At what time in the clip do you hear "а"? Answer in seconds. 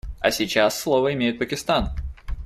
0.19-0.31